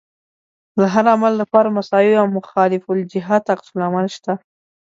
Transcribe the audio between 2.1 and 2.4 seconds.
او